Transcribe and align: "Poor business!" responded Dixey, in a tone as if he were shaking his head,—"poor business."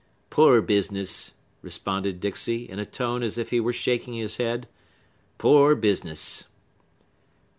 "Poor 0.31 0.63
business!" 0.63 1.33
responded 1.61 2.19
Dixey, 2.19 2.67
in 2.67 2.79
a 2.79 2.85
tone 2.87 3.21
as 3.21 3.37
if 3.37 3.51
he 3.51 3.59
were 3.59 3.71
shaking 3.71 4.15
his 4.15 4.37
head,—"poor 4.37 5.75
business." 5.75 6.47